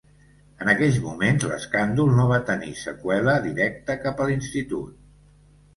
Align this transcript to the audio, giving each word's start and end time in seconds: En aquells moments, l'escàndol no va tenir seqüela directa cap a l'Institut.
En 0.63 0.71
aquells 0.71 0.97
moments, 1.03 1.45
l'escàndol 1.51 2.15
no 2.21 2.25
va 2.33 2.41
tenir 2.49 2.73
seqüela 2.81 3.39
directa 3.47 4.01
cap 4.07 4.23
a 4.27 4.31
l'Institut. 4.33 5.03